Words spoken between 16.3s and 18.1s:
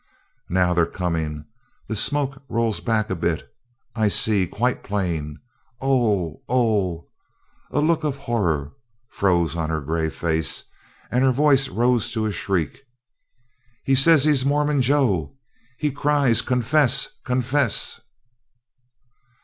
Confess! Confess!"